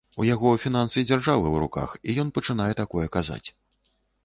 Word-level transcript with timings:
У 0.23 0.25
яго 0.27 0.53
фінансы 0.63 1.03
дзяржавы 1.09 1.47
ў 1.51 1.55
руках, 1.65 1.95
і 2.09 2.17
ён 2.25 2.33
пачынае 2.39 2.71
такое 2.83 3.07
казаць. 3.19 3.45